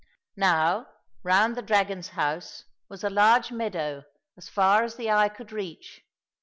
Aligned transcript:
Now, 0.35 0.87
round 1.21 1.55
the 1.55 1.61
dragon's 1.61 2.07
house 2.17 2.63
was 2.89 3.03
a 3.03 3.09
large 3.11 3.49
44 3.49 3.49
THE 3.51 3.57
MAGIC 3.65 3.75
EGG 3.75 3.83
meadow 3.83 4.03
as 4.35 4.49
far 4.49 4.83
as 4.83 4.95
the 4.95 5.11
eye 5.11 5.29
could 5.29 5.51
reach. 5.51 6.01